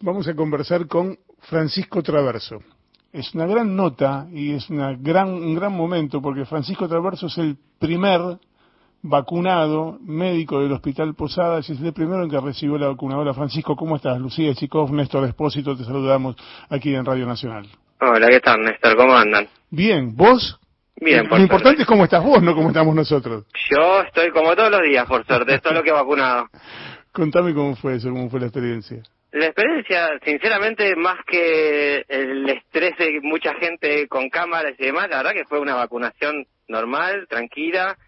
Vamos 0.00 0.28
a 0.28 0.34
conversar 0.34 0.86
con 0.86 1.18
Francisco 1.48 2.02
Traverso. 2.02 2.60
Es 3.12 3.34
una 3.34 3.46
gran 3.46 3.74
nota 3.74 4.26
y 4.30 4.52
es 4.52 4.68
una 4.68 4.94
gran, 4.94 5.28
un 5.28 5.54
gran 5.54 5.72
momento 5.72 6.20
porque 6.20 6.44
Francisco 6.44 6.86
Traverso 6.86 7.28
es 7.28 7.38
el 7.38 7.56
primer 7.78 8.20
vacunado 9.00 9.98
médico 10.02 10.60
del 10.60 10.72
Hospital 10.72 11.14
Posadas 11.14 11.66
y 11.70 11.72
es 11.72 11.80
el 11.80 11.94
primero 11.94 12.22
en 12.22 12.30
que 12.30 12.38
recibió 12.38 12.76
la 12.76 12.88
vacunadora. 12.88 13.32
Francisco, 13.32 13.74
¿cómo 13.74 13.96
estás? 13.96 14.20
Lucía 14.20 14.54
Chikov, 14.54 14.92
Néstor 14.92 15.24
Espósito, 15.24 15.74
te 15.74 15.84
saludamos 15.84 16.36
aquí 16.68 16.94
en 16.94 17.04
Radio 17.04 17.26
Nacional. 17.26 17.66
Hola, 17.98 18.28
¿qué 18.28 18.40
tal, 18.40 18.60
Néstor? 18.60 18.96
¿Cómo 18.96 19.14
andan? 19.14 19.48
Bien, 19.70 20.14
¿vos? 20.14 20.60
Bien, 20.96 21.26
Lo 21.26 21.38
importante 21.38 21.82
es 21.82 21.88
cómo 21.88 22.04
estás 22.04 22.22
vos, 22.22 22.42
no 22.42 22.54
cómo 22.54 22.68
estamos 22.68 22.94
nosotros. 22.94 23.46
Yo 23.70 24.02
estoy 24.02 24.30
como 24.30 24.54
todos 24.54 24.70
los 24.70 24.82
días, 24.82 25.06
por 25.06 25.24
suerte, 25.24 25.58
todo 25.60 25.72
lo 25.72 25.82
que 25.82 25.88
he 25.88 25.94
vacunado. 25.94 26.48
Contame 27.12 27.54
cómo 27.54 27.74
fue 27.76 27.94
eso, 27.94 28.10
cómo 28.10 28.28
fue 28.28 28.40
la 28.40 28.46
experiencia. 28.46 29.02
La 29.36 29.48
experiencia, 29.48 30.18
sinceramente, 30.24 30.96
más 30.96 31.18
que 31.26 32.06
el 32.08 32.48
estrés 32.48 32.96
de 32.96 33.20
mucha 33.20 33.52
gente 33.56 34.08
con 34.08 34.30
cámaras 34.30 34.72
y 34.78 34.86
demás, 34.86 35.10
la 35.10 35.18
verdad 35.18 35.34
que 35.34 35.44
fue 35.44 35.60
una 35.60 35.74
vacunación 35.74 36.46
normal, 36.68 37.26
tranquila, 37.28 37.98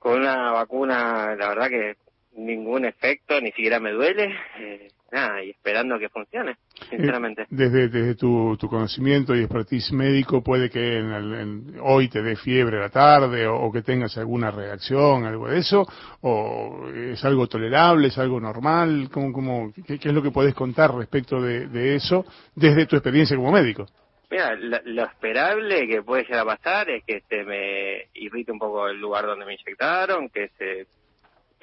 con 0.00 0.18
una 0.18 0.50
vacuna, 0.50 1.36
la 1.36 1.48
verdad 1.48 1.68
que 1.68 1.94
ningún 2.32 2.84
efecto, 2.86 3.40
ni 3.40 3.52
siquiera 3.52 3.78
me 3.78 3.92
duele. 3.92 4.36
Eh, 4.58 4.88
nada, 5.12 5.44
y 5.44 5.50
esperando 5.50 5.98
que 5.98 6.08
funcione, 6.08 6.56
sinceramente. 6.88 7.42
Eh, 7.42 7.46
desde, 7.50 7.88
desde 7.88 8.14
tu, 8.14 8.56
tu, 8.58 8.68
conocimiento 8.68 9.36
y 9.36 9.40
expertise 9.40 9.92
médico, 9.92 10.42
puede 10.42 10.70
que 10.70 10.98
en 10.98 11.12
en, 11.12 11.76
hoy 11.82 12.08
te 12.08 12.22
dé 12.22 12.34
fiebre 12.36 12.78
a 12.78 12.82
la 12.82 12.88
tarde 12.88 13.46
o, 13.46 13.56
o, 13.56 13.70
que 13.70 13.82
tengas 13.82 14.16
alguna 14.16 14.50
reacción, 14.50 15.24
algo 15.24 15.48
de 15.48 15.58
eso, 15.58 15.86
o 16.22 16.88
es 16.88 17.22
algo 17.24 17.46
tolerable, 17.46 18.08
es 18.08 18.18
algo 18.18 18.40
normal, 18.40 19.08
¿Cómo, 19.12 19.32
cómo, 19.32 19.72
qué, 19.86 19.98
qué 19.98 20.08
es 20.08 20.14
lo 20.14 20.22
que 20.22 20.30
podés 20.30 20.54
contar 20.54 20.94
respecto 20.94 21.40
de, 21.40 21.68
de, 21.68 21.94
eso 21.94 22.24
desde 22.54 22.86
tu 22.86 22.96
experiencia 22.96 23.36
como 23.36 23.52
médico? 23.52 23.86
Mira, 24.30 24.54
lo, 24.54 24.78
lo, 24.84 25.04
esperable 25.04 25.86
que 25.86 26.02
puede 26.02 26.24
llegar 26.24 26.40
a 26.40 26.56
pasar 26.56 26.88
es 26.88 27.04
que 27.04 27.20
se 27.28 27.44
me 27.44 28.08
irrite 28.14 28.50
un 28.50 28.58
poco 28.58 28.88
el 28.88 28.98
lugar 28.98 29.26
donde 29.26 29.44
me 29.44 29.52
inyectaron, 29.52 30.30
que 30.30 30.48
se 30.56 30.86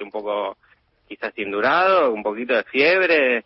un 0.02 0.10
poco 0.10 0.56
quizás 1.10 1.36
indurado, 1.38 2.12
un 2.12 2.22
poquito 2.22 2.54
de 2.54 2.62
fiebre, 2.62 3.44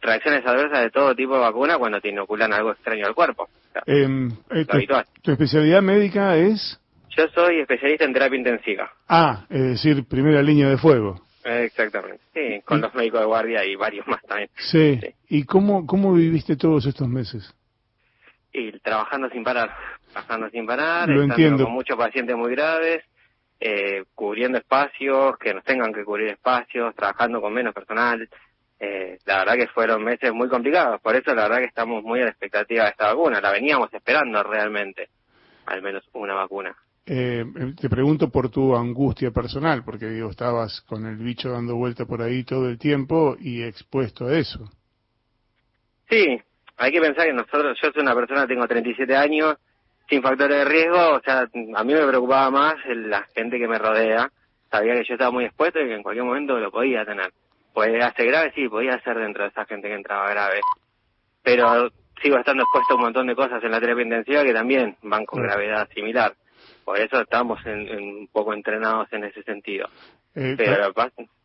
reacciones 0.00 0.46
adversas 0.46 0.82
de 0.82 0.90
todo 0.90 1.16
tipo 1.16 1.34
de 1.34 1.40
vacuna 1.40 1.76
cuando 1.76 2.00
te 2.00 2.10
inoculan 2.10 2.52
algo 2.52 2.70
extraño 2.70 3.06
al 3.06 3.14
cuerpo. 3.14 3.42
O 3.42 3.72
sea, 3.72 3.82
eh, 3.86 4.06
eh, 4.50 4.64
tu, 4.64 4.76
habitual. 4.76 5.04
¿Tu 5.20 5.32
especialidad 5.32 5.82
médica 5.82 6.36
es? 6.36 6.80
Yo 7.16 7.26
soy 7.34 7.58
especialista 7.58 8.04
en 8.04 8.12
terapia 8.12 8.38
intensiva. 8.38 8.92
Ah, 9.08 9.44
es 9.50 9.62
decir, 9.62 10.04
primera 10.04 10.40
línea 10.42 10.68
de 10.68 10.78
fuego. 10.78 11.20
Exactamente, 11.44 12.20
sí, 12.32 12.62
con 12.64 12.78
¿Y? 12.78 12.82
los 12.82 12.94
médicos 12.94 13.18
de 13.18 13.26
guardia 13.26 13.64
y 13.64 13.74
varios 13.74 14.06
más 14.06 14.22
también. 14.22 14.48
Sí. 14.54 15.00
sí. 15.02 15.08
¿Y 15.28 15.44
cómo, 15.44 15.84
cómo 15.88 16.14
viviste 16.14 16.54
todos 16.56 16.86
estos 16.86 17.08
meses? 17.08 17.52
Y 18.52 18.78
trabajando 18.78 19.28
sin 19.30 19.42
parar, 19.42 19.74
trabajando 20.12 20.48
sin 20.50 20.66
parar, 20.66 21.08
Lo 21.08 21.24
entiendo. 21.24 21.64
con 21.64 21.72
muchos 21.72 21.96
pacientes 21.96 22.36
muy 22.36 22.52
graves, 22.52 23.02
eh, 23.64 24.06
cubriendo 24.12 24.58
espacios, 24.58 25.38
que 25.38 25.54
nos 25.54 25.62
tengan 25.62 25.92
que 25.92 26.04
cubrir 26.04 26.32
espacios, 26.32 26.92
trabajando 26.96 27.40
con 27.40 27.54
menos 27.54 27.72
personal. 27.72 28.28
Eh, 28.80 29.18
la 29.24 29.38
verdad 29.38 29.54
que 29.54 29.68
fueron 29.68 30.02
meses 30.02 30.32
muy 30.32 30.48
complicados, 30.48 31.00
por 31.00 31.14
eso 31.14 31.32
la 31.32 31.44
verdad 31.44 31.58
que 31.58 31.66
estamos 31.66 32.02
muy 32.02 32.20
a 32.20 32.24
la 32.24 32.30
expectativa 32.30 32.82
de 32.82 32.90
esta 32.90 33.14
vacuna, 33.14 33.40
la 33.40 33.52
veníamos 33.52 33.94
esperando 33.94 34.42
realmente, 34.42 35.10
al 35.66 35.80
menos 35.80 36.02
una 36.14 36.34
vacuna. 36.34 36.74
Eh, 37.06 37.44
te 37.80 37.88
pregunto 37.88 38.30
por 38.30 38.50
tu 38.50 38.74
angustia 38.74 39.30
personal, 39.30 39.84
porque 39.84 40.06
digo, 40.06 40.30
estabas 40.30 40.80
con 40.80 41.06
el 41.06 41.18
bicho 41.18 41.50
dando 41.50 41.76
vuelta 41.76 42.04
por 42.04 42.20
ahí 42.20 42.42
todo 42.42 42.68
el 42.68 42.80
tiempo 42.80 43.36
y 43.38 43.62
expuesto 43.62 44.26
a 44.26 44.36
eso. 44.36 44.68
Sí, 46.10 46.40
hay 46.78 46.90
que 46.90 47.00
pensar 47.00 47.26
que 47.26 47.32
nosotros, 47.32 47.78
yo 47.80 47.92
soy 47.92 48.02
una 48.02 48.16
persona, 48.16 48.48
tengo 48.48 48.66
37 48.66 49.14
años, 49.14 49.56
sin 50.12 50.20
factores 50.22 50.58
de 50.58 50.64
riesgo, 50.66 51.14
o 51.14 51.20
sea, 51.20 51.48
a 51.74 51.84
mí 51.84 51.94
me 51.94 52.06
preocupaba 52.06 52.50
más 52.50 52.74
la 52.86 53.22
gente 53.34 53.58
que 53.58 53.66
me 53.66 53.78
rodea, 53.78 54.30
sabía 54.70 54.92
que 54.92 55.04
yo 55.04 55.14
estaba 55.14 55.30
muy 55.30 55.46
expuesto 55.46 55.80
y 55.80 55.86
que 55.86 55.94
en 55.94 56.02
cualquier 56.02 56.26
momento 56.26 56.58
lo 56.58 56.70
podía 56.70 57.02
tener. 57.06 57.32
Podía 57.72 58.12
ser 58.12 58.26
grave, 58.26 58.52
sí, 58.54 58.68
podía 58.68 59.00
ser 59.00 59.16
dentro 59.16 59.44
de 59.44 59.48
esa 59.48 59.64
gente 59.64 59.88
que 59.88 59.94
entraba 59.94 60.28
grave, 60.28 60.60
pero 61.42 61.88
sigo 62.22 62.36
estando 62.36 62.62
expuesto 62.62 62.92
a 62.92 62.96
un 62.96 63.02
montón 63.04 63.26
de 63.26 63.34
cosas 63.34 63.64
en 63.64 63.70
la 63.70 63.80
terapia 63.80 64.02
intensiva 64.02 64.44
que 64.44 64.52
también 64.52 64.98
van 65.00 65.24
con 65.24 65.42
gravedad 65.42 65.88
similar. 65.94 66.34
Por 66.84 66.98
eso 66.98 67.18
estamos 67.22 67.64
en, 67.64 67.88
en 67.88 68.02
un 68.02 68.28
poco 68.28 68.52
entrenados 68.52 69.10
en 69.14 69.24
ese 69.24 69.42
sentido. 69.44 69.88
Eh, 70.34 70.54
pero 70.56 70.92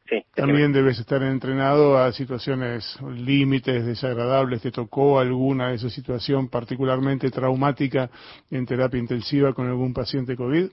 sí, 0.09 0.23
también 0.33 0.71
debes 0.71 0.99
estar 0.99 1.21
entrenado 1.23 1.97
a 1.97 2.11
situaciones 2.11 2.97
límites, 3.01 3.85
desagradables. 3.85 4.61
¿Te 4.61 4.71
tocó 4.71 5.19
alguna 5.19 5.69
de 5.69 5.75
esa 5.75 5.89
situación 5.89 6.49
particularmente 6.49 7.29
traumática 7.29 8.09
en 8.49 8.65
terapia 8.65 8.99
intensiva 8.99 9.53
con 9.53 9.67
algún 9.67 9.93
paciente 9.93 10.35
COVID? 10.35 10.69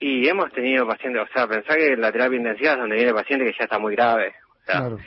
Y 0.00 0.28
hemos 0.28 0.50
tenido 0.52 0.84
pacientes, 0.84 1.22
o 1.22 1.32
sea, 1.32 1.46
pensar 1.46 1.76
que 1.76 1.96
la 1.96 2.10
terapia 2.10 2.36
intensiva 2.36 2.72
es 2.72 2.78
donde 2.78 2.96
viene 2.96 3.10
el 3.10 3.16
paciente 3.16 3.44
que 3.44 3.56
ya 3.56 3.64
está 3.64 3.78
muy 3.78 3.94
grave. 3.94 4.34
O 4.50 4.64
sea, 4.66 4.80
claro. 4.80 4.98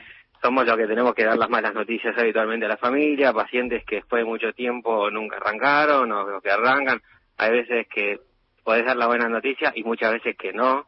somos 0.41 0.65
los 0.65 0.77
que 0.77 0.87
tenemos 0.87 1.13
que 1.13 1.25
dar 1.25 1.37
las 1.37 1.49
malas 1.49 1.73
noticias 1.73 2.17
habitualmente 2.17 2.65
a 2.65 2.69
la 2.69 2.77
familia, 2.77 3.33
pacientes 3.33 3.83
que 3.83 3.97
después 3.97 4.21
de 4.21 4.29
mucho 4.29 4.53
tiempo 4.53 5.11
nunca 5.11 5.35
arrancaron 5.35 6.09
o 6.13 6.29
los 6.29 6.41
que 6.41 6.49
arrancan. 6.49 7.01
Hay 7.37 7.51
veces 7.51 7.87
que 7.93 8.19
podés 8.63 8.85
dar 8.85 8.95
la 8.95 9.07
buena 9.07 9.27
noticia 9.27 9.73
y 9.75 9.83
muchas 9.83 10.13
veces 10.13 10.37
que 10.37 10.53
no. 10.53 10.87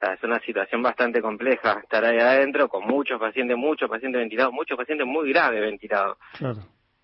Es 0.00 0.22
una 0.22 0.40
situación 0.40 0.82
bastante 0.82 1.20
compleja 1.20 1.80
estar 1.82 2.04
ahí 2.04 2.18
adentro 2.18 2.68
con 2.68 2.86
muchos 2.86 3.20
pacientes, 3.20 3.56
muchos 3.56 3.88
pacientes 3.88 4.18
ventilados, 4.18 4.52
muchos 4.52 4.76
pacientes 4.76 5.06
muy 5.06 5.28
graves 5.30 5.60
ventilados. 5.60 6.16
Claro. 6.38 6.58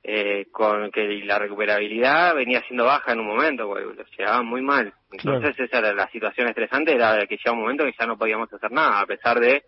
Eh, 0.08 0.46
con 0.52 0.90
que 0.92 1.02
la 1.24 1.36
recuperabilidad 1.38 2.34
venía 2.36 2.62
siendo 2.68 2.84
baja 2.84 3.12
en 3.12 3.18
un 3.20 3.26
momento, 3.26 3.66
porque 3.66 3.84
los 3.84 4.10
llevaban 4.16 4.46
muy 4.46 4.62
mal. 4.62 4.92
Entonces 5.10 5.56
Claro. 5.56 5.64
esa 5.68 5.78
era 5.78 5.92
la 5.94 6.08
situación 6.10 6.48
estresante, 6.48 6.94
era 6.94 7.26
que 7.26 7.36
llegaba 7.36 7.56
un 7.56 7.62
momento 7.62 7.84
que 7.84 7.94
ya 7.98 8.06
no 8.06 8.16
podíamos 8.16 8.50
hacer 8.52 8.70
nada, 8.70 9.00
a 9.00 9.06
pesar 9.06 9.40
de 9.40 9.64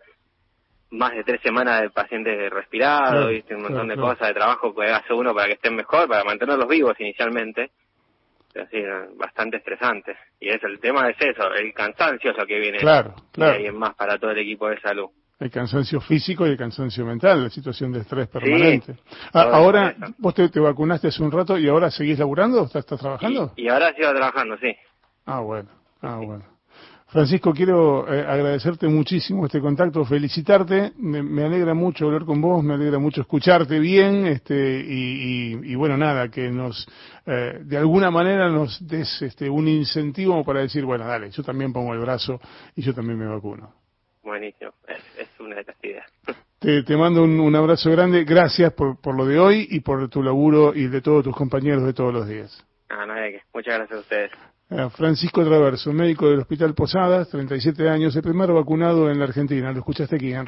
más 0.91 1.11
de 1.11 1.23
tres 1.23 1.41
semanas 1.41 1.81
de 1.81 1.89
pacientes 1.89 2.49
respirados, 2.51 3.11
Claro, 3.11 3.27
¿viste? 3.27 3.53
un 3.53 3.61
montón 3.63 3.85
claro, 3.87 4.01
de 4.01 4.07
cosas 4.07 4.27
de 4.29 4.33
trabajo 4.33 4.73
que 4.73 4.85
hace 4.85 5.13
uno 5.13 5.35
para 5.35 5.47
que 5.47 5.53
estén 5.53 5.75
mejor, 5.75 6.07
para 6.07 6.23
mantenerlos 6.23 6.67
vivos 6.67 6.99
inicialmente. 6.99 7.71
Sí, 8.53 8.81
no, 8.81 9.15
bastante 9.15 9.57
estresante. 9.57 10.15
Y 10.39 10.49
es 10.49 10.63
el 10.63 10.79
tema 10.79 11.09
es 11.09 11.17
eso, 11.19 11.53
el 11.53 11.73
cansancio 11.73 12.31
es 12.31 12.37
lo 12.37 12.45
que 12.45 12.59
viene 12.59 12.79
Claro, 12.79 13.13
claro. 13.31 13.59
en 13.59 13.77
más 13.77 13.93
para 13.95 14.17
todo 14.17 14.31
el 14.31 14.39
equipo 14.39 14.67
de 14.69 14.79
salud. 14.81 15.09
El 15.39 15.49
cansancio 15.51 16.01
físico 16.01 16.45
y 16.45 16.49
el 16.49 16.57
cansancio 16.57 17.05
mental, 17.05 17.43
la 17.43 17.49
situación 17.49 17.93
de 17.93 17.99
estrés 17.99 18.27
permanente. 18.27 18.95
Ah, 19.31 19.43
todo 19.45 19.53
ahora, 19.55 19.89
eso. 19.89 20.13
vos 20.17 20.33
te, 20.33 20.49
te 20.49 20.59
vacunaste 20.59 21.07
hace 21.07 21.23
un 21.23 21.31
rato 21.31 21.57
y 21.57 21.69
ahora 21.69 21.89
seguís 21.89 22.19
laburando, 22.19 22.65
¿estás, 22.65 22.81
estás 22.81 22.99
trabajando? 22.99 23.53
Y, 23.55 23.63
y 23.63 23.69
ahora 23.69 23.93
sigo 23.93 24.09
trabajando, 24.11 24.57
sí. 24.57 24.75
Ah, 25.25 25.39
bueno, 25.39 25.69
ah, 26.01 26.17
bueno. 26.17 26.43
Francisco, 27.09 27.53
quiero 27.53 28.07
eh, 28.07 28.21
agradecerte 28.21 28.87
muchísimo 28.87 29.47
este 29.47 29.59
contacto, 29.59 30.05
felicitarte, 30.05 30.91
me, 30.97 31.23
me, 31.23 31.43
alegra 31.43 31.73
mucho 31.73 32.05
hablar 32.05 32.23
con 32.23 32.39
vos, 32.39 32.63
me 32.63 32.75
alegra 32.75 32.99
mucho 32.99 33.21
escucharte 33.21 33.79
bien, 33.79 34.27
este, 34.27 34.53
y, 34.55 35.53
y, 35.55 35.71
y 35.71 35.75
bueno, 35.75 35.97
nada, 35.97 36.29
que 36.29 36.51
nos, 36.51 36.87
eh, 37.25 37.61
de 37.61 37.77
alguna 37.77 38.11
manera 38.11 38.47
nos 38.49 38.87
des 38.87 39.23
este, 39.23 39.49
un 39.49 39.67
incentivo 39.67 40.43
para 40.43 40.59
decir, 40.59 40.85
bueno, 40.85 41.07
dale, 41.07 41.31
yo 41.31 41.41
también 41.41 41.73
pongo 41.73 41.95
el 41.95 41.99
brazo 41.99 42.39
y 42.75 42.83
yo 42.83 42.93
también 42.93 43.17
me 43.17 43.25
vacuno. 43.25 43.73
Buenísimo, 44.21 44.71
es, 44.87 45.03
es 45.17 45.39
una 45.39 45.55
de 45.55 45.63
las 45.63 45.83
ideas. 45.83 46.05
Te, 46.59 46.83
te 46.83 46.95
mando 46.95 47.23
un, 47.23 47.39
un, 47.39 47.55
abrazo 47.55 47.89
grande, 47.89 48.23
gracias 48.23 48.71
por, 48.73 49.01
por 49.01 49.15
lo 49.15 49.25
de 49.25 49.39
hoy 49.39 49.67
y 49.71 49.79
por 49.79 50.09
tu 50.09 50.21
laburo 50.21 50.75
y 50.75 50.87
de 50.87 51.01
todos 51.01 51.23
tus 51.23 51.35
compañeros 51.35 51.83
de 51.85 51.93
todos 51.93 52.13
los 52.13 52.27
días. 52.27 52.63
Ah, 52.87 53.07
no 53.07 53.13
hay 53.13 53.31
que. 53.31 53.41
Muchas 53.51 53.79
gracias 53.79 53.97
a 53.97 54.01
ustedes. 54.01 54.31
Francisco 54.91 55.43
Traverso, 55.43 55.91
médico 55.91 56.29
del 56.29 56.41
Hospital 56.41 56.75
Posadas, 56.75 57.27
37 57.29 57.89
años, 57.89 58.15
el 58.15 58.21
primer 58.21 58.51
vacunado 58.51 59.09
en 59.09 59.17
la 59.17 59.25
Argentina. 59.25 59.71
Lo 59.71 59.79
escuchaste 59.79 60.15
aquí 60.15 60.31
en 60.31 60.45